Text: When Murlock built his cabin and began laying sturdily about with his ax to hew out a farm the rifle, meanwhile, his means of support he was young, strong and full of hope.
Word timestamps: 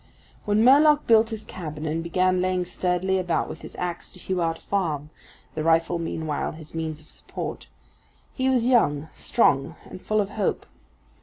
When 0.45 0.63
Murlock 0.63 1.05
built 1.05 1.29
his 1.29 1.43
cabin 1.43 1.85
and 1.85 2.01
began 2.01 2.41
laying 2.41 2.65
sturdily 2.65 3.19
about 3.19 3.47
with 3.47 3.61
his 3.61 3.75
ax 3.75 4.09
to 4.13 4.19
hew 4.19 4.41
out 4.41 4.57
a 4.57 4.61
farm 4.61 5.11
the 5.53 5.61
rifle, 5.63 5.99
meanwhile, 5.99 6.53
his 6.53 6.73
means 6.73 6.99
of 7.01 7.11
support 7.11 7.67
he 8.33 8.49
was 8.49 8.65
young, 8.65 9.09
strong 9.13 9.75
and 9.85 10.01
full 10.01 10.19
of 10.19 10.29
hope. 10.29 10.65